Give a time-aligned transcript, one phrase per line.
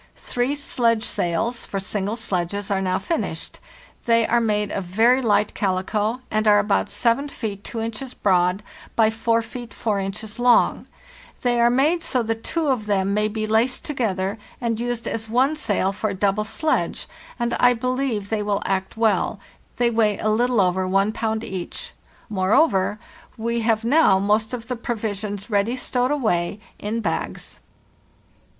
[0.15, 3.59] Three sledge sails (for single sledges) are now finished;
[4.05, 8.63] they are made of very light calico, and are about 7 feet 2 inches broad
[8.95, 10.87] by 4 feet 4 inches long;
[11.43, 15.29] they are made so that two of them may be laced together and used as
[15.29, 17.07] one sail for a double sledge,
[17.37, 19.39] and I believe they will act well;
[19.75, 21.93] they weigh a little over one pound each.
[22.27, 22.97] Moreover,
[23.37, 27.59] we have now most of the provisions ready stowed away in" bags.